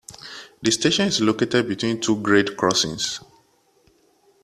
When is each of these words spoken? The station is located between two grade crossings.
The 0.63 0.71
station 0.71 1.09
is 1.09 1.21
located 1.21 1.67
between 1.67 2.01
two 2.01 2.19
grade 2.23 2.57
crossings. 2.57 3.19